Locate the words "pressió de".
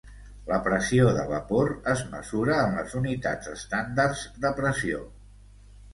0.67-1.25